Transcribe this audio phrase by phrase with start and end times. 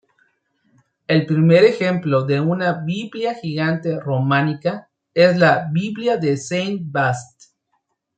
[1.05, 7.51] El primer ejemplo de una Biblia gigante románica es la Biblia de Saint-Vaast.